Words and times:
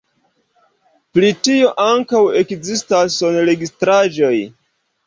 Pri 1.17 1.29
tio 1.49 1.69
ankaŭ 1.85 2.23
ekzistas 2.43 3.21
sonregistraĵoj. 3.23 4.37